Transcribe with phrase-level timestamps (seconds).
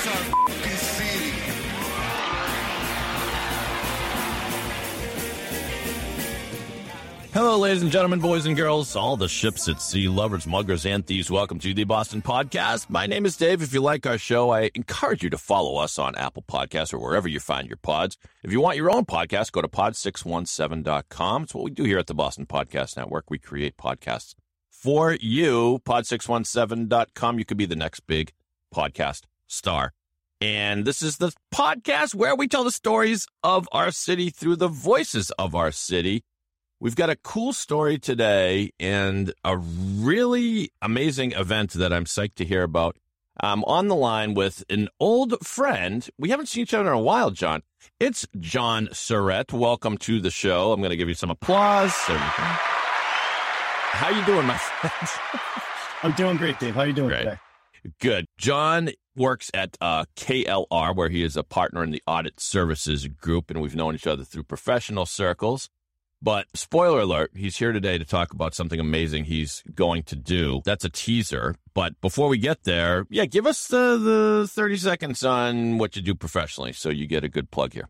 [0.00, 0.14] Is our
[0.78, 1.30] city.
[7.34, 11.06] Hello, ladies and gentlemen, boys and girls, all the ships at sea, lovers, muggers, and
[11.06, 11.30] thieves.
[11.30, 12.88] Welcome to the Boston Podcast.
[12.88, 13.60] My name is Dave.
[13.60, 16.98] If you like our show, I encourage you to follow us on Apple Podcasts or
[16.98, 18.16] wherever you find your pods.
[18.42, 21.42] If you want your own podcast, go to pod617.com.
[21.42, 23.30] It's what we do here at the Boston Podcast Network.
[23.30, 24.34] We create podcasts
[24.70, 25.80] for you.
[25.84, 27.38] Pod617.com.
[27.38, 28.32] You could be the next big
[28.74, 29.92] podcast star.
[30.40, 34.68] And this is the podcast where we tell the stories of our city through the
[34.68, 36.22] voices of our city.
[36.80, 42.44] We've got a cool story today and a really amazing event that I'm psyched to
[42.46, 42.96] hear about.
[43.38, 46.08] I'm on the line with an old friend.
[46.18, 47.62] We haven't seen each other in a while, John.
[47.98, 49.52] It's John Surrette.
[49.52, 50.72] Welcome to the show.
[50.72, 51.92] I'm going to give you some applause.
[53.92, 55.08] How you doing, my friend?
[56.02, 56.74] I'm doing great, Dave.
[56.74, 57.24] How are you doing Great.
[57.24, 57.38] today?
[58.00, 58.26] Good.
[58.38, 63.50] John works at uh, KLR, where he is a partner in the audit services group,
[63.50, 65.68] and we've known each other through professional circles.
[66.22, 70.60] But spoiler alert, he's here today to talk about something amazing he's going to do.
[70.64, 71.54] That's a teaser.
[71.72, 76.02] But before we get there, yeah, give us the, the 30 seconds on what you
[76.02, 77.88] do professionally so you get a good plug here.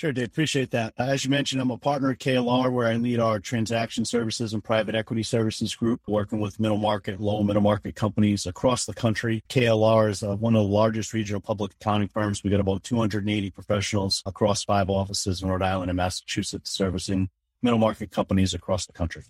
[0.00, 0.28] Sure, Dave.
[0.28, 0.94] Appreciate that.
[0.98, 4.54] Uh, As you mentioned, I'm a partner at KLR, where I lead our transaction services
[4.54, 8.94] and private equity services group, working with middle market, low middle market companies across the
[8.94, 9.44] country.
[9.50, 12.42] KLR is uh, one of the largest regional public accounting firms.
[12.42, 17.28] We got about 280 professionals across five offices in Rhode Island and Massachusetts, servicing
[17.62, 19.24] middle market companies across the country.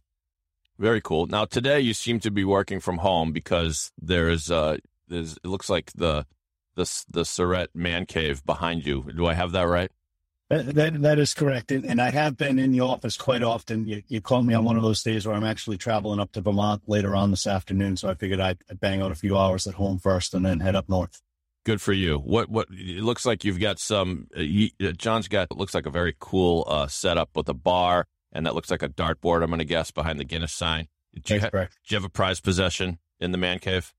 [0.79, 1.27] Very cool.
[1.27, 4.77] Now today you seem to be working from home because there is uh
[5.09, 6.27] there's it looks like the
[6.77, 9.11] the the Surrette man cave behind you.
[9.17, 9.91] Do I have that right?
[10.51, 11.71] That, that, that is correct.
[11.71, 13.87] And, and I have been in the office quite often.
[13.87, 16.41] You, you call me on one of those days where I'm actually traveling up to
[16.41, 17.97] Vermont later on this afternoon.
[17.97, 20.59] So I figured I'd, I'd bang out a few hours at home first and then
[20.59, 21.23] head up north.
[21.65, 22.19] Good for you.
[22.19, 25.75] What what it looks like you've got some uh, he, uh, John's got it looks
[25.75, 29.43] like a very cool uh setup with a bar and that looks like a dartboard
[29.43, 30.89] I'm going to guess behind the Guinness sign.
[31.23, 31.79] Do you, ha- correct.
[31.87, 33.93] do you have a prized possession in the man cave?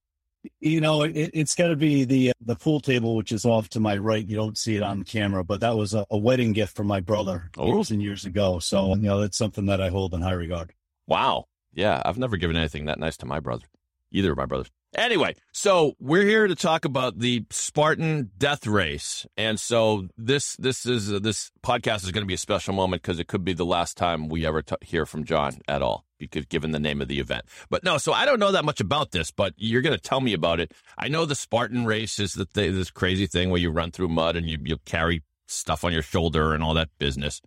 [0.59, 3.79] You know, it, it's got to be the the pool table, which is off to
[3.79, 4.25] my right.
[4.27, 6.99] You don't see it on camera, but that was a, a wedding gift from my
[6.99, 7.67] brother Oh.
[7.75, 8.57] years and years ago.
[8.59, 10.73] So, you know, that's something that I hold in high regard.
[11.07, 11.45] Wow.
[11.73, 13.65] Yeah, I've never given anything that nice to my brother.
[14.11, 14.71] Either of my brothers.
[14.93, 19.25] Anyway, so we're here to talk about the Spartan death race.
[19.37, 23.01] And so this this is uh, this podcast is going to be a special moment
[23.01, 26.05] because it could be the last time we ever t- hear from John at all
[26.19, 27.45] because given the name of the event.
[27.69, 30.19] But no, so I don't know that much about this, but you're going to tell
[30.19, 30.73] me about it.
[30.97, 34.09] I know the Spartan race is the th- this crazy thing where you run through
[34.09, 37.41] mud and you you carry stuff on your shoulder and all that business.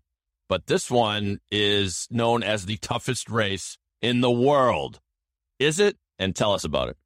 [0.49, 5.01] But this one is known as the toughest race in the world.
[5.59, 5.99] Is it?
[6.19, 6.97] And tell us about it.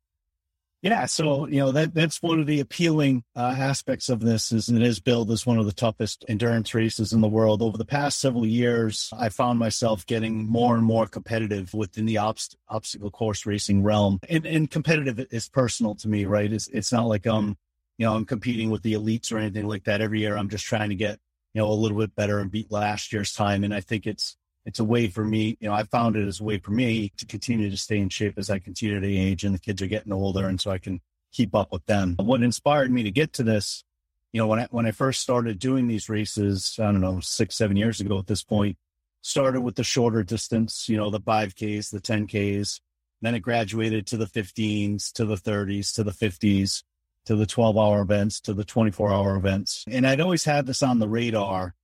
[0.81, 4.69] Yeah, so you know that that's one of the appealing uh, aspects of this is
[4.69, 7.63] it is billed as one of the toughest endurance races in the world.
[7.63, 12.15] Over the past several years, I found myself getting more and more competitive within the
[12.17, 16.53] obst- obstacle course racing realm, and, and competitive is personal to me, right?
[16.53, 17.59] It's it's not like um
[17.97, 20.01] you know I'm competing with the elites or anything like that.
[20.01, 21.19] Every year, I'm just trying to get
[21.55, 24.37] you know a little bit better and beat last year's time, and I think it's
[24.65, 27.13] it's a way for me, you know, I found it as a way for me
[27.17, 29.87] to continue to stay in shape as I continue to age and the kids are
[29.87, 31.01] getting older and so I can
[31.33, 32.17] keep up with them.
[32.19, 33.85] What inspired me to get to this,
[34.33, 37.57] you know, when I, when I first started doing these races, I don't know, six,
[37.57, 38.77] seven years ago at this point,
[39.23, 42.81] started with the shorter distance, you know, the 5Ks, the 10Ks.
[43.21, 46.83] Then it graduated to the 15s, to the 30s, to the 50s,
[47.27, 49.85] to the 12 hour events, to the 24 hour events.
[49.89, 51.75] And I'd always had this on the radar.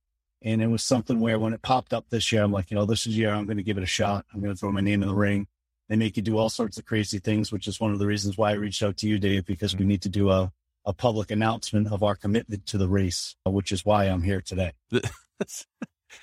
[0.45, 2.85] And it was something where when it popped up this year, I'm like, you know,
[2.85, 4.25] this is year I'm going to give it a shot.
[4.31, 5.47] I'm going to throw my name in the ring.
[5.89, 8.37] They make you do all sorts of crazy things, which is one of the reasons
[8.37, 10.51] why I reached out to you, Dave, because we need to do a,
[10.85, 14.73] a public announcement of our commitment to the race, which is why I'm here today.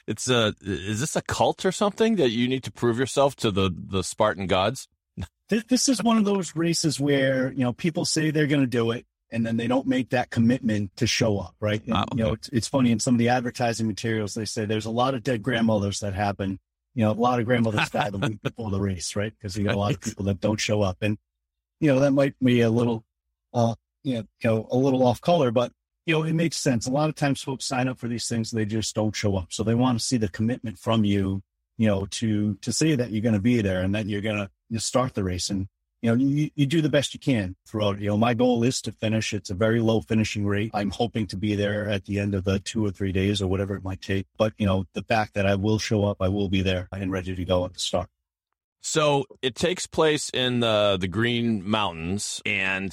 [0.07, 3.51] it's a is this a cult or something that you need to prove yourself to
[3.51, 4.89] the the Spartan gods?
[5.49, 8.67] This, this is one of those races where, you know, people say they're going to
[8.67, 11.83] do it and then they don't make that commitment to show up, right?
[11.85, 14.65] And, Ah, You know, it's, it's funny in some of the advertising materials, they say
[14.67, 16.61] there's a lot of dead grandmothers that happen.
[16.95, 19.33] You know, a lot of grandmothers die the week before the race, right?
[19.37, 20.99] Because you got a lot of people that don't show up.
[21.01, 21.17] And,
[21.81, 23.05] you know, that might be a little,
[23.55, 23.75] uh,
[24.05, 25.73] you know, you know, a little off color, but
[26.05, 26.87] you know, it makes sense.
[26.87, 29.53] A lot of times folks sign up for these things, they just don't show up.
[29.53, 31.43] So they want to see the commitment from you,
[31.79, 34.49] you know, to, to say that you're going to be there and that you're going
[34.73, 35.49] to start the race.
[35.49, 35.69] And,
[36.03, 38.01] you know, you, you do the best you can throughout.
[38.01, 39.33] You know, my goal is to finish.
[39.33, 40.73] It's a very low finishing rate.
[40.75, 43.47] I'm hoping to be there at the end of the two or three days or
[43.47, 44.27] whatever it might take.
[44.37, 47.13] But, you know, the fact that I will show up, I will be there and
[47.13, 48.09] ready to go at the start.
[48.83, 52.93] So it takes place in the the Green Mountains, and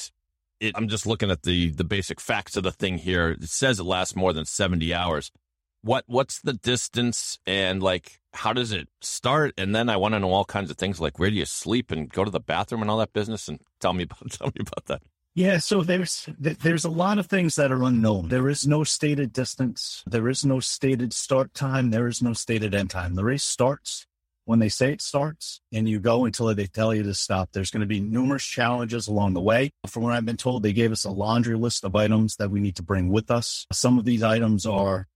[0.60, 3.32] it, I'm just looking at the the basic facts of the thing here.
[3.32, 5.32] It says it lasts more than 70 hours.
[5.82, 9.54] What what's the distance and like how does it start?
[9.58, 11.92] And then I want to know all kinds of things like where do you sleep
[11.92, 13.48] and go to the bathroom and all that business.
[13.48, 15.02] And tell me about tell me about that.
[15.36, 18.30] Yeah, so there's there's a lot of things that are unknown.
[18.30, 20.04] There is no stated distance.
[20.06, 21.92] There is no stated start time.
[21.92, 23.16] There is no stated end time.
[23.16, 24.06] The race starts
[24.50, 27.50] when they say it starts and you go until they tell you to stop.
[27.52, 29.70] There's going to be numerous challenges along the way.
[29.88, 32.60] From what I've been told, they gave us a laundry list of items that we
[32.60, 33.68] need to bring with us.
[33.72, 35.08] Some of these items are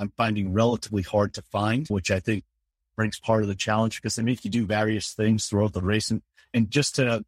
[0.00, 2.44] I'm finding relatively hard to find, which I think
[2.96, 6.10] brings part of the challenge because they make you do various things throughout the race.
[6.10, 6.22] And,
[6.54, 7.24] and just to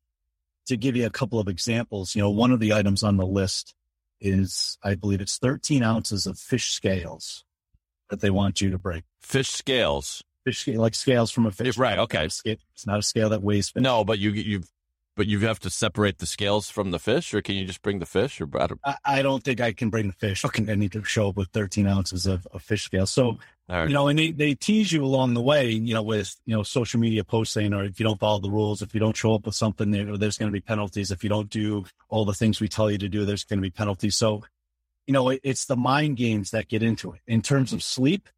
[0.66, 3.26] to give you a couple of examples, you know, one of the items on the
[3.26, 3.74] list
[4.20, 7.44] is I believe it's 13 ounces of fish scales
[8.10, 9.02] that they want you to bring.
[9.20, 11.76] Fish scales fish like scales from a fish.
[11.76, 11.98] Right.
[11.98, 12.24] Okay.
[12.24, 13.82] It's not a scale that weighs fish.
[13.82, 14.68] No, but you you've
[15.16, 17.98] but you have to separate the scales from the fish, or can you just bring
[17.98, 18.40] the fish?
[18.40, 18.48] Or
[18.84, 20.44] I, I don't think I can bring the fish.
[20.44, 20.70] Okay.
[20.70, 23.10] I need to show up with 13 ounces of, of fish scales.
[23.10, 23.38] So
[23.68, 23.88] right.
[23.88, 26.62] you know, and they, they tease you along the way, you know, with you know
[26.62, 29.34] social media posts saying, or if you don't follow the rules, if you don't show
[29.34, 31.10] up with something, there's going to be penalties.
[31.10, 33.62] If you don't do all the things we tell you to do, there's going to
[33.62, 34.16] be penalties.
[34.16, 34.42] So
[35.06, 37.20] you know, it, it's the mind games that get into it.
[37.26, 38.28] In terms of sleep,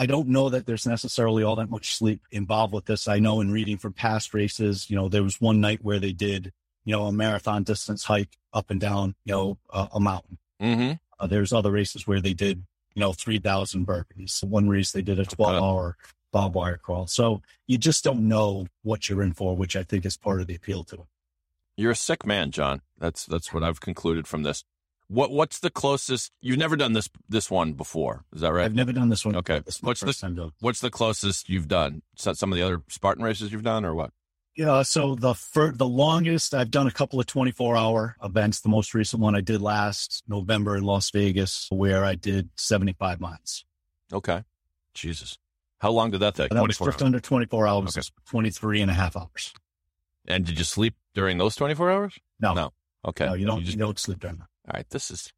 [0.00, 3.06] I don't know that there's necessarily all that much sleep involved with this.
[3.06, 6.12] I know in reading from past races, you know, there was one night where they
[6.12, 6.54] did,
[6.86, 10.38] you know, a marathon distance hike up and down, you know, uh, a mountain.
[10.58, 10.92] Mm-hmm.
[11.18, 12.64] Uh, there's other races where they did,
[12.94, 14.42] you know, 3,000 burpees.
[14.42, 15.98] One race they did a 12 hour
[16.32, 17.06] barbed wire crawl.
[17.06, 20.46] So you just don't know what you're in for, which I think is part of
[20.46, 21.06] the appeal to it.
[21.76, 22.80] You're a sick man, John.
[22.98, 24.64] That's that's what I've concluded from this.
[25.10, 26.30] What what's the closest?
[26.40, 28.64] You've never done this this one before, is that right?
[28.64, 29.34] I've never done this one.
[29.34, 29.60] Okay.
[29.66, 32.02] This what's the what's the closest you've done?
[32.14, 34.12] Some of the other Spartan races you've done, or what?
[34.56, 34.82] Yeah.
[34.82, 38.60] So the fir- the longest I've done a couple of 24 hour events.
[38.60, 43.20] The most recent one I did last November in Las Vegas, where I did 75
[43.20, 43.64] miles.
[44.12, 44.44] Okay.
[44.94, 45.38] Jesus.
[45.78, 46.50] How long did that take?
[46.50, 47.02] That was just hours.
[47.02, 47.98] under 24 hours.
[47.98, 48.06] Okay.
[48.26, 49.52] 23 and a half hours.
[50.28, 52.18] And did you sleep during those 24 hours?
[52.38, 52.54] No.
[52.54, 52.72] No.
[53.04, 53.26] Okay.
[53.26, 53.58] No, you don't.
[53.58, 54.49] You, just, you don't sleep during that.
[54.70, 55.32] All right, this is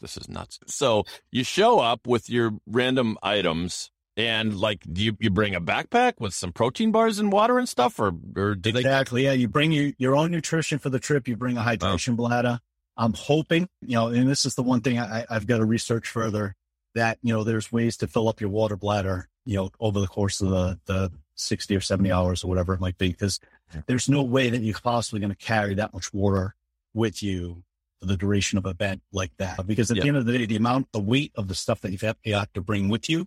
[0.00, 0.58] this is nuts.
[0.66, 5.60] So you show up with your random items, and like, do you you bring a
[5.60, 9.22] backpack with some protein bars and water and stuff, or or exactly?
[9.22, 9.28] They...
[9.28, 11.26] Yeah, you bring your your own nutrition for the trip.
[11.28, 11.64] You bring a oh.
[11.64, 12.16] hydration oh.
[12.16, 12.60] bladder.
[12.98, 16.08] I'm hoping, you know, and this is the one thing I, I've got to research
[16.08, 16.54] further
[16.94, 20.08] that you know there's ways to fill up your water bladder, you know, over the
[20.08, 23.40] course of the the 60 or 70 hours or whatever it might be, because
[23.86, 26.54] there's no way that you're possibly going to carry that much water
[26.92, 27.62] with you
[28.00, 29.66] for the duration of an event like that.
[29.66, 30.02] Because at yep.
[30.02, 32.52] the end of the day, the amount, the weight of the stuff that you have
[32.52, 33.26] to bring with you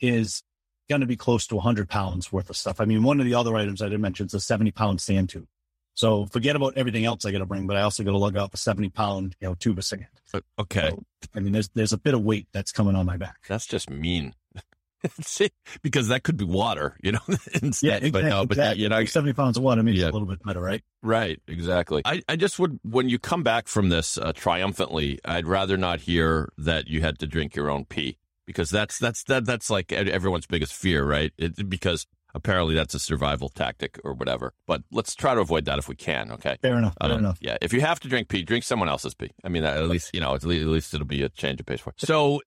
[0.00, 0.42] is
[0.88, 2.80] going to be close to 100 pounds worth of stuff.
[2.80, 5.30] I mean, one of the other items I didn't mention is a 70 pound sand
[5.30, 5.46] tube.
[5.94, 8.36] So forget about everything else I got to bring, but I also got to lug
[8.36, 10.06] out a 70 pound, you know, tube of sand.
[10.58, 10.90] Okay.
[10.90, 11.02] So,
[11.34, 13.38] I mean, there's, there's a bit of weight that's coming on my back.
[13.48, 14.34] That's just mean.
[15.22, 15.50] See,
[15.82, 17.20] because that could be water, you know.
[17.62, 20.06] instead, yeah, exactly, but no, but that, you know, seventy pounds of water means yeah.
[20.06, 20.82] a little bit better, right?
[21.02, 22.02] Right, exactly.
[22.04, 26.00] I, I just would when you come back from this uh, triumphantly, I'd rather not
[26.00, 29.92] hear that you had to drink your own pee because that's that's that that's like
[29.92, 31.32] everyone's biggest fear, right?
[31.36, 34.52] It, because apparently that's a survival tactic or whatever.
[34.66, 36.30] But let's try to avoid that if we can.
[36.32, 36.56] Okay.
[36.62, 36.94] Fair enough.
[37.00, 37.38] Fair um, enough.
[37.40, 37.56] Yeah.
[37.60, 39.30] If you have to drink pee, drink someone else's pee.
[39.42, 41.66] I mean, at least you know, at least, at least it'll be a change of
[41.66, 41.94] pace for.
[41.98, 42.06] You.
[42.06, 42.40] So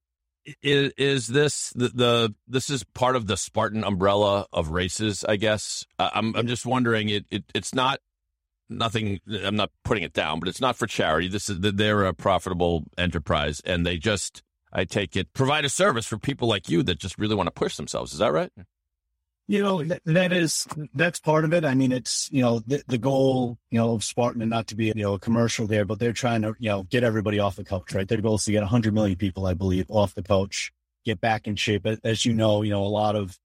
[0.62, 5.24] is, is this the, the, this is part of the Spartan umbrella of races?
[5.28, 7.10] I guess I'm I'm just wondering.
[7.10, 8.00] It, it it's not
[8.70, 9.20] nothing.
[9.44, 11.28] I'm not putting it down, but it's not for charity.
[11.28, 16.06] This is they're a profitable enterprise, and they just I take it provide a service
[16.06, 18.14] for people like you that just really want to push themselves.
[18.14, 18.52] Is that right?
[19.50, 21.66] You know, that, is, that's part of it.
[21.66, 24.76] I mean, it's, you know, the, the goal, you know, of Spartan and not to
[24.76, 27.56] be, you know, a commercial there, but they're trying to, you know, get everybody off
[27.56, 28.08] the couch, right?
[28.08, 30.72] Their goal is to get 100 million people, I believe, off the couch,
[31.04, 31.88] get back in shape.
[32.04, 33.40] As you know, you know, a lot of,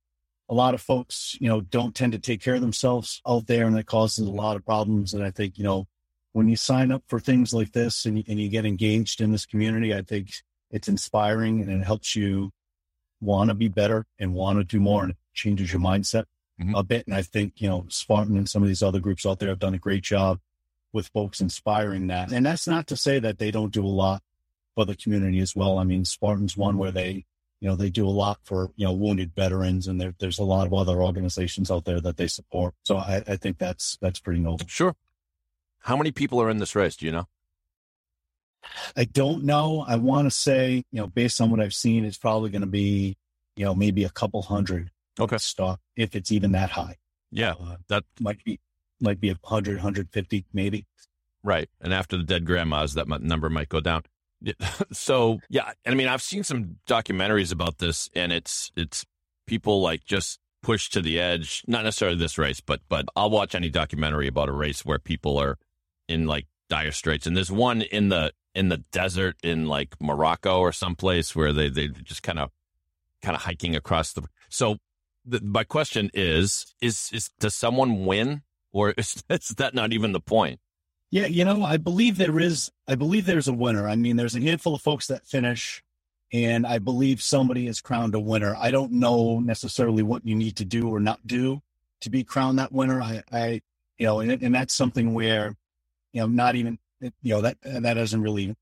[0.51, 3.67] a lot of folks, you know, don't tend to take care of themselves out there
[3.67, 5.15] and that causes a lot of problems.
[5.15, 5.87] And I think, you know,
[6.33, 9.47] when you sign up for things like this and, and you get engaged in this
[9.47, 10.35] community, I think
[10.71, 12.51] it's inspiring and it helps you
[13.21, 15.03] want to be better and want to do more.
[15.03, 16.25] And it changes your mindset
[16.61, 16.75] mm-hmm.
[16.75, 17.07] a bit.
[17.07, 19.59] And I think, you know, Spartan and some of these other groups out there have
[19.59, 20.41] done a great job
[20.93, 22.33] with folks inspiring that.
[22.33, 24.23] And that's not to say that they don't do a lot
[24.75, 25.79] for the community as well.
[25.79, 27.25] I mean, Spartan's one where they,
[27.61, 30.45] you know, they do a lot for, you know, wounded veterans and there, there's a
[30.45, 32.75] lot of other organizations out there that they support.
[32.85, 34.67] So I, I think that's, that's pretty noble.
[34.69, 34.95] Sure.
[35.81, 36.97] How many people are in this race?
[36.97, 37.29] Do you know?
[38.97, 39.85] I don't know.
[39.87, 42.67] I want to say, you know, based on what I've seen, it's probably going to
[42.67, 43.17] be,
[43.57, 44.91] you know, maybe a couple hundred
[45.21, 45.39] Okay.
[45.39, 46.97] stock, if it's even that high.
[47.31, 47.55] Yeah.
[47.61, 48.59] Uh, That might be,
[49.01, 50.87] might be a hundred, hundred fifty, maybe.
[51.43, 51.69] Right.
[51.81, 54.03] And after the dead grandmas, that number might go down.
[54.93, 59.05] So yeah, and I mean, I've seen some documentaries about this, and it's it's
[59.47, 61.63] people like just pushed to the edge.
[61.67, 65.39] Not necessarily this race, but but I'll watch any documentary about a race where people
[65.39, 65.59] are
[66.09, 67.27] in like dire straits.
[67.27, 71.69] And there's one in the in the desert in like Morocco or someplace where they
[71.69, 72.51] they just kind of
[73.23, 74.23] kind of hiking across the.
[74.49, 74.79] So
[75.25, 78.43] the, my question is: is is does someone win,
[78.73, 80.61] or is, is that not even the point?
[81.11, 82.71] Yeah, you know, I believe there is.
[82.89, 83.89] I believe there's a winner.
[83.89, 85.83] I mean, there's a handful of folks that finish,
[86.33, 88.57] and I believe somebody is crowned a winner.
[88.59, 91.63] I don't know necessarily what you need to do or not do
[92.01, 93.01] to be crowned that winner.
[93.01, 93.61] I, I
[93.99, 95.57] you know, and, and that's something where,
[96.13, 98.55] you know, not even, you know, that that doesn't really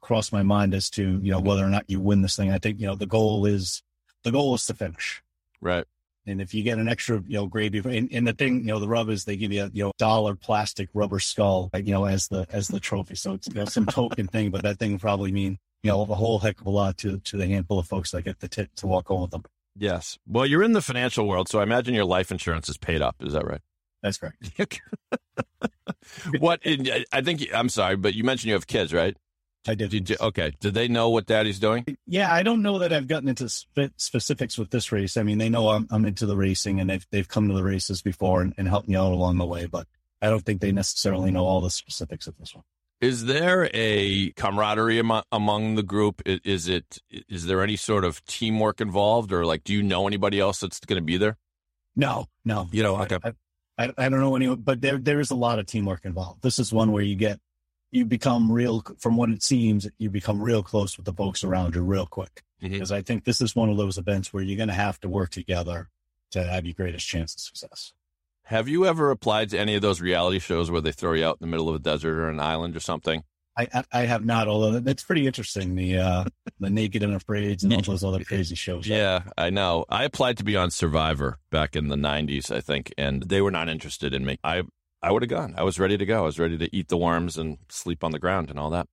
[0.00, 2.50] cross my mind as to you know whether or not you win this thing.
[2.50, 3.82] I think you know the goal is
[4.22, 5.22] the goal is to finish.
[5.60, 5.84] Right.
[6.26, 8.78] And if you get an extra, you know, gravy, and, and the thing, you know,
[8.78, 12.06] the rub is they give you a, you know, dollar plastic rubber skull, you know,
[12.06, 13.14] as the, as the trophy.
[13.14, 16.06] So it's you know, some token thing, but that thing probably mean, you know, a
[16.06, 18.74] whole heck of a lot to, to the handful of folks that get the tip
[18.76, 19.44] to walk home with them.
[19.76, 20.18] Yes.
[20.26, 23.16] Well, you're in the financial world, so I imagine your life insurance is paid up.
[23.20, 23.60] Is that right?
[24.04, 24.50] That's correct.
[26.38, 26.60] what?
[26.66, 29.16] Uh, I think I'm sorry, but you mentioned you have kids, right?
[29.66, 29.90] I did.
[29.90, 30.52] Did you, okay.
[30.60, 31.86] Did they know what Daddy's doing?
[32.06, 35.16] Yeah, I don't know that I've gotten into spe- specifics with this race.
[35.16, 37.64] I mean, they know I'm, I'm into the racing, and they've they've come to the
[37.64, 39.64] races before and, and helped me out along the way.
[39.64, 39.86] But
[40.20, 42.64] I don't think they necessarily know all the specifics of this one.
[43.00, 46.20] Is there a camaraderie among, among the group?
[46.26, 50.06] Is, is it is there any sort of teamwork involved, or like, do you know
[50.06, 51.38] anybody else that's going to be there?
[51.96, 53.18] No, no, You know, okay.
[53.22, 53.32] I,
[53.76, 56.42] I, I don't know anyone, but there there is a lot of teamwork involved.
[56.42, 57.40] This is one where you get
[57.90, 61.74] you become real from what it seems you become real close with the folks around
[61.74, 62.70] you real quick Mhm.
[62.72, 65.08] because I think this is one of those events where you're going to have to
[65.08, 65.88] work together
[66.32, 67.92] to have your greatest chance of success.
[68.48, 71.38] Have you ever applied to any of those reality shows where they throw you out
[71.40, 73.22] in the middle of a desert or an island or something?
[73.56, 75.74] I I, have not, although that's pretty interesting.
[75.74, 76.24] The uh,
[76.58, 78.86] the naked and afraid and all those other crazy shows.
[78.86, 79.84] Yeah, I know.
[79.88, 83.52] I applied to be on Survivor back in the 90s, I think, and they were
[83.52, 84.38] not interested in me.
[84.42, 84.62] I
[85.02, 85.54] I would have gone.
[85.56, 86.22] I was ready to go.
[86.22, 88.88] I was ready to eat the worms and sleep on the ground and all that.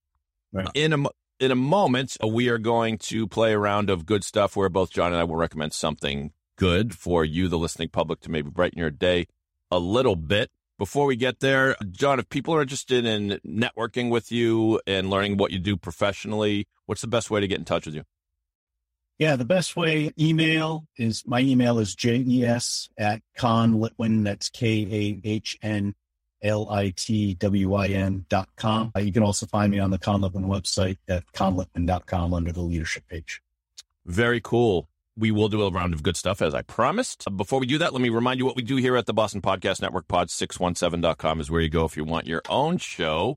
[0.52, 0.68] Right.
[0.74, 1.08] In a
[1.40, 4.90] in a moment, we are going to play a round of good stuff where both
[4.90, 8.78] John and I will recommend something good for you, the listening public, to maybe brighten
[8.78, 9.26] your day
[9.70, 10.50] a little bit.
[10.78, 15.36] Before we get there, John, if people are interested in networking with you and learning
[15.36, 18.04] what you do professionally, what's the best way to get in touch with you?
[19.18, 24.24] Yeah, the best way email is my email is jes at kahnlitwin.
[24.24, 25.94] That's K A H N
[26.42, 28.90] L I T W I N dot com.
[28.96, 32.62] Uh, you can also find me on the Kahn Litwin website at kahnlitwin.com under the
[32.62, 33.40] leadership page.
[34.04, 34.88] Very cool.
[35.16, 37.24] We will do a round of good stuff as I promised.
[37.26, 39.12] Uh, before we do that, let me remind you what we do here at the
[39.12, 40.08] Boston Podcast Network.
[40.08, 43.36] Pod617.com is where you go if you want your own show.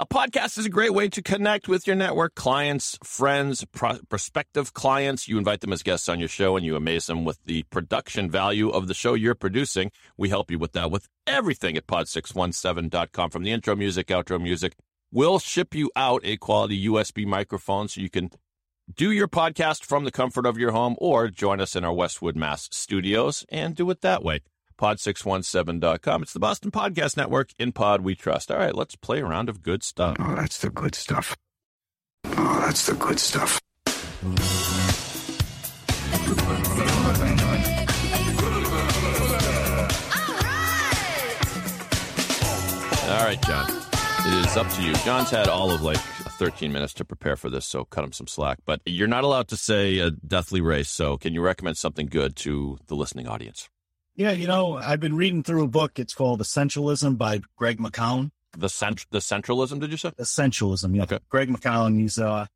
[0.00, 4.72] A podcast is a great way to connect with your network clients, friends, pro- prospective
[4.72, 5.26] clients.
[5.26, 8.30] You invite them as guests on your show and you amaze them with the production
[8.30, 9.90] value of the show you're producing.
[10.16, 14.76] We help you with that with everything at pod617.com from the intro music, outro music.
[15.10, 18.30] We'll ship you out a quality USB microphone so you can
[18.94, 22.36] do your podcast from the comfort of your home or join us in our Westwood,
[22.36, 24.40] Mass studios and do it that way.
[24.78, 26.22] Pod617.com.
[26.22, 27.50] It's the Boston Podcast Network.
[27.58, 28.50] In Pod, we trust.
[28.50, 30.16] All right, let's play a round of good stuff.
[30.20, 31.36] Oh, that's the good stuff.
[32.24, 33.60] Oh, that's the good stuff.
[43.08, 43.70] All right, John.
[44.26, 44.94] It is up to you.
[44.96, 45.98] John's had all of like
[46.38, 48.58] 13 minutes to prepare for this, so cut him some slack.
[48.64, 52.36] But you're not allowed to say a deathly race, so can you recommend something good
[52.36, 53.68] to the listening audience?
[54.14, 55.98] Yeah, you know, I've been reading through a book.
[55.98, 58.30] It's called Essentialism by Greg McKeown.
[58.56, 60.10] The cent- the centralism, did you say?
[60.12, 61.02] Essentialism, yeah.
[61.02, 61.18] Okay.
[61.28, 62.46] Greg McKeown, he's uh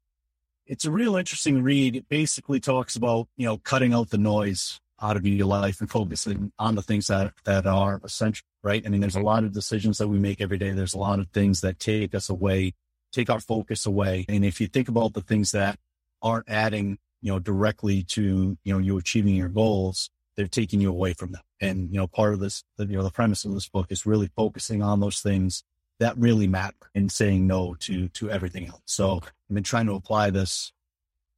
[0.66, 1.96] it's a real interesting read.
[1.96, 5.90] It basically talks about, you know, cutting out the noise out of your life and
[5.90, 8.82] focusing on the things that that are essential, right?
[8.86, 10.70] I mean, there's a lot of decisions that we make every day.
[10.70, 12.74] There's a lot of things that take us away,
[13.12, 14.24] take our focus away.
[14.28, 15.78] And if you think about the things that
[16.22, 20.90] aren't adding, you know, directly to, you know, you achieving your goals, they're taking you
[20.90, 21.42] away from them.
[21.60, 24.06] And, you know, part of this, the, you know, the premise of this book is
[24.06, 25.62] really focusing on those things
[26.00, 28.82] that really matter in saying no to to everything else.
[28.86, 30.72] So I've been trying to apply this,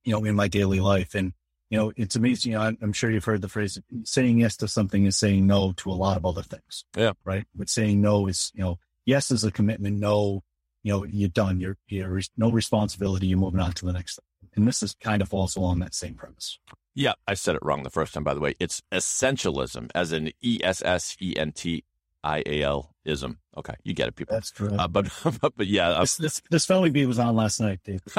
[0.04, 1.14] you know, in my daily life.
[1.14, 1.32] And,
[1.70, 2.52] you know, it's amazing.
[2.52, 5.72] You know, I'm sure you've heard the phrase saying yes to something is saying no
[5.78, 6.84] to a lot of other things.
[6.96, 7.12] Yeah.
[7.24, 7.44] Right.
[7.54, 9.98] But saying no is, you know, yes is a commitment.
[9.98, 10.42] No,
[10.84, 11.60] you know, you're done.
[11.60, 13.26] You're, you're no responsibility.
[13.26, 14.50] You're moving on to the next thing.
[14.54, 16.60] And this is kind of falls along that same premise.
[16.94, 18.54] Yeah, I said it wrong the first time, by the way.
[18.60, 21.82] It's essentialism, as in E S S E N T
[22.22, 23.38] I A L ism.
[23.56, 24.36] Okay, you get it, people.
[24.36, 24.70] That's true.
[24.78, 25.10] Uh, but,
[25.40, 28.00] but but yeah, uh, this, this, this spelling bee was on last night, Dave.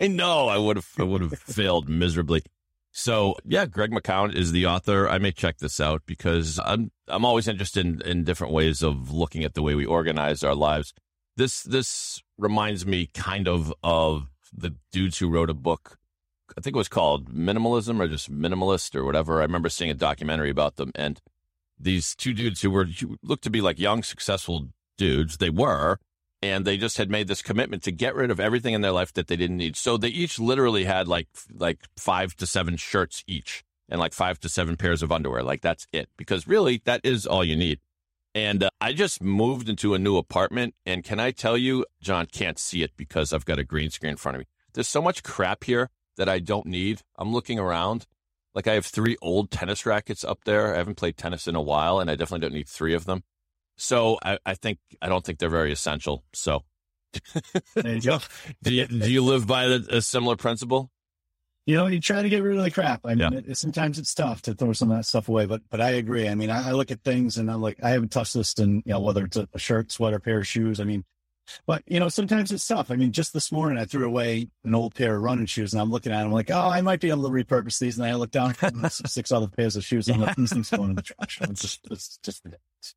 [0.00, 2.42] I know I would have I would have failed miserably.
[2.92, 5.08] So yeah, Greg McKeown is the author.
[5.08, 9.12] I may check this out because I'm I'm always interested in, in different ways of
[9.12, 10.92] looking at the way we organize our lives.
[11.40, 15.96] This this reminds me kind of of the dudes who wrote a book.
[16.50, 19.38] I think it was called Minimalism or just Minimalist or whatever.
[19.38, 21.18] I remember seeing a documentary about them and
[21.78, 24.68] these two dudes who were who looked to be like young, successful
[24.98, 25.38] dudes.
[25.38, 25.98] They were,
[26.42, 29.14] and they just had made this commitment to get rid of everything in their life
[29.14, 29.76] that they didn't need.
[29.76, 34.40] So they each literally had like like five to seven shirts each, and like five
[34.40, 35.42] to seven pairs of underwear.
[35.42, 37.80] Like that's it, because really that is all you need.
[38.34, 42.26] And uh, I just moved into a new apartment, and can I tell you, John
[42.26, 44.46] can't see it because I've got a green screen in front of me.
[44.72, 47.02] There's so much crap here that I don't need.
[47.18, 48.06] I'm looking around.
[48.54, 50.74] Like I have three old tennis rackets up there.
[50.74, 53.24] I haven't played tennis in a while, and I definitely don't need three of them.
[53.76, 56.24] So I, I think I don't think they're very essential.
[56.32, 56.64] So
[57.74, 58.18] there you go.
[58.62, 60.90] do you do you live by the, a similar principle?
[61.66, 63.00] You know, you try to get rid of the crap.
[63.04, 63.40] I mean, Yeah.
[63.46, 66.28] it, sometimes it's tough to throw some of that stuff away, but but I agree.
[66.28, 68.76] I mean, I, I look at things and I'm like, I haven't touched this in
[68.86, 70.80] you know whether it's a, a shirt, sweater, pair of shoes.
[70.80, 71.04] I mean,
[71.66, 72.90] but you know, sometimes it's tough.
[72.90, 75.80] I mean, just this morning I threw away an old pair of running shoes, and
[75.82, 77.98] I'm looking at them like, oh, I might be able to repurpose these.
[77.98, 80.08] And I look down, and six other pairs of shoes.
[80.08, 81.40] I'm like, hmm, these things going in the trash.
[81.42, 82.46] It's just, it's just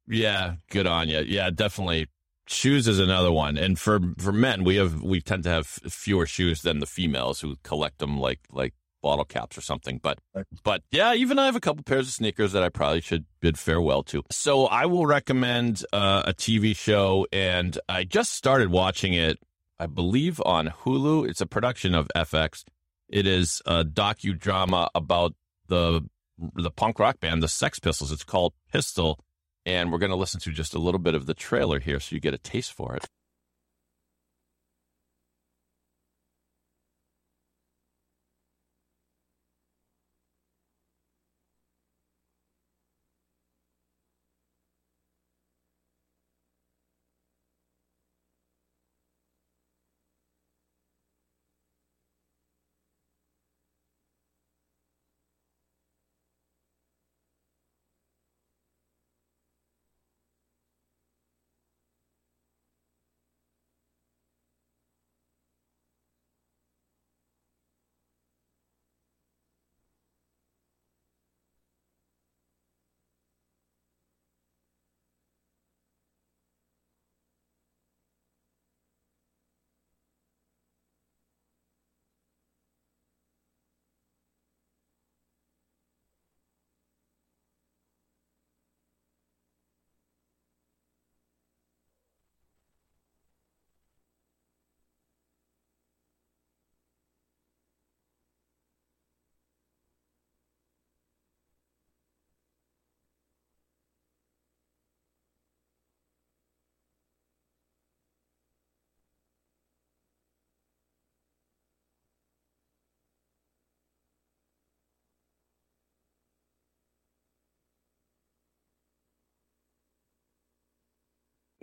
[0.08, 1.20] Yeah, good on you.
[1.20, 2.08] Yeah, definitely.
[2.48, 6.26] Shoes is another one, and for for men, we have we tend to have fewer
[6.26, 8.74] shoes than the females who collect them like like
[9.04, 10.00] bottle caps or something.
[10.02, 10.18] But
[10.64, 13.60] but yeah, even I have a couple pairs of sneakers that I probably should bid
[13.60, 14.24] farewell to.
[14.32, 19.38] So I will recommend uh, a TV show, and I just started watching it.
[19.80, 21.30] I believe on Hulu.
[21.30, 22.64] It's a production of FX.
[23.10, 25.34] It is a docudrama about
[25.68, 26.08] the
[26.56, 28.12] the punk rock band, the Sex Pistols.
[28.12, 29.20] It's called Pistol,
[29.66, 32.14] and we're going to listen to just a little bit of the trailer here so
[32.14, 33.06] you get a taste for it.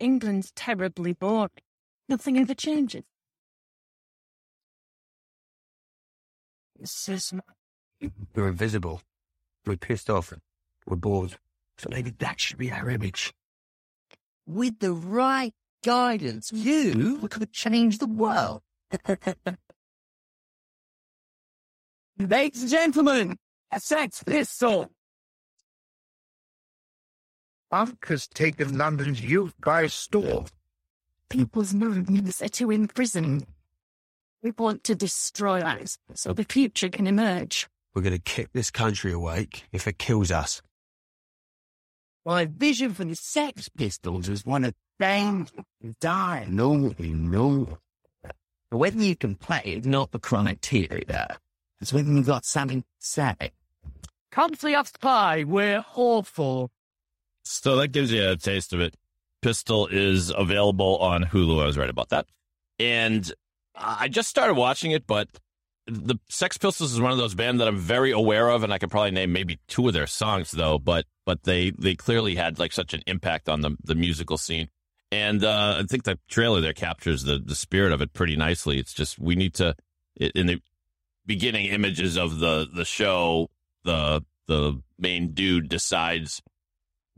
[0.00, 1.50] England's terribly boring.
[2.08, 3.04] Nothing ever changes.
[8.34, 9.02] We're invisible.
[9.66, 10.32] We're pissed off.
[10.86, 11.36] We're bored.
[11.78, 13.32] So maybe that should be our image.
[14.46, 15.52] With the right
[15.84, 18.62] guidance, you could change the world.
[22.18, 23.36] Ladies and gentlemen,
[23.70, 24.90] a sex pistol.
[27.70, 30.46] Punk has taken London's youth by storm.
[31.28, 33.46] people's minds are too imprisoned.
[34.42, 37.68] We want to destroy us so the future can emerge.
[37.94, 40.62] We're going to keep this country awake if it kills us.
[42.24, 45.46] My vision for the Sex Pistols was one of them
[46.00, 46.46] die.
[46.48, 47.78] No, no.
[48.70, 51.38] Whether you can play is not the criteria.
[51.80, 53.52] It's whether you've got something to say.
[54.32, 55.44] Come see us play.
[55.44, 56.70] We're awful.
[57.50, 58.94] So that gives you a taste of it.
[59.42, 61.60] Pistol is available on Hulu.
[61.60, 62.26] I was right about that.
[62.78, 63.30] And
[63.74, 65.28] I just started watching it, but
[65.86, 68.78] the Sex Pistols is one of those bands that I'm very aware of, and I
[68.78, 70.78] could probably name maybe two of their songs though.
[70.78, 74.68] But but they they clearly had like such an impact on the the musical scene,
[75.10, 78.78] and uh, I think the trailer there captures the the spirit of it pretty nicely.
[78.78, 79.74] It's just we need to
[80.14, 80.60] in the
[81.26, 83.48] beginning images of the the show,
[83.84, 86.42] the the main dude decides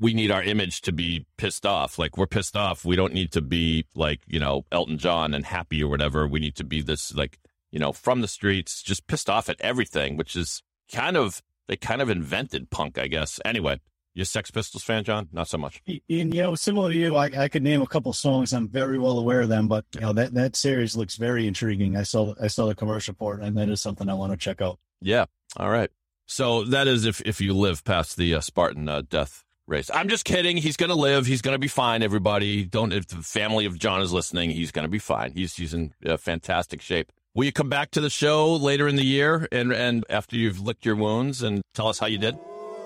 [0.02, 1.96] we need our image to be pissed off.
[1.96, 2.84] Like we're pissed off.
[2.84, 6.26] We don't need to be like, you know, Elton John and happy or whatever.
[6.26, 7.38] We need to be this like,
[7.70, 10.60] you know, from the streets, just pissed off at everything, which is
[10.92, 13.38] kind of they kind of invented punk, I guess.
[13.44, 13.78] Anyway,
[14.12, 15.28] you a Sex Pistols fan, John?
[15.32, 15.80] Not so much.
[15.86, 18.52] You know, similar to you, I, I could name a couple songs.
[18.52, 21.96] I'm very well aware of them, but you know that that series looks very intriguing.
[21.96, 24.36] I saw I saw the commercial for it, and that is something I want to
[24.36, 24.80] check out.
[25.00, 25.26] Yeah.
[25.56, 25.90] All right.
[26.26, 29.90] So that is if if you live past the uh, Spartan uh, death race.
[29.92, 30.56] I'm just kidding.
[30.56, 31.26] He's going to live.
[31.26, 32.02] He's going to be fine.
[32.02, 32.92] Everybody, don't.
[32.92, 35.32] If the family of John is listening, he's going to be fine.
[35.32, 37.12] He's he's in uh, fantastic shape.
[37.34, 40.60] Will you come back to the show later in the year and and after you've
[40.60, 42.36] licked your wounds and tell us how you did?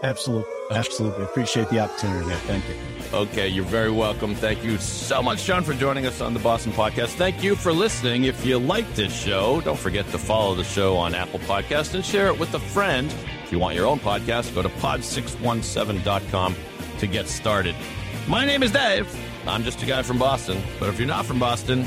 [0.03, 1.25] Absolutely, absolutely.
[1.25, 2.31] Appreciate the opportunity.
[2.47, 2.75] Thank you.
[3.17, 4.35] Okay, you're very welcome.
[4.35, 7.15] Thank you so much, John, for joining us on the Boston Podcast.
[7.15, 8.25] Thank you for listening.
[8.25, 12.05] If you like this show, don't forget to follow the show on Apple Podcast and
[12.05, 13.13] share it with a friend.
[13.47, 16.57] If you want your own podcast, go to pod617.com
[16.99, 17.77] to get started.
[18.27, 19.09] My name is Dave.
[19.47, 20.61] I'm just a guy from Boston.
[20.81, 21.87] But if you're not from Boston,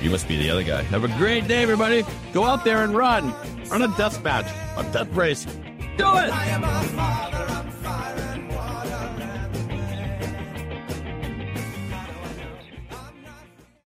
[0.00, 0.82] you must be the other guy.
[0.82, 2.04] Have a great day, everybody.
[2.32, 3.34] Go out there and run.
[3.68, 5.44] Run a death match, a death race.
[5.96, 6.30] Do it.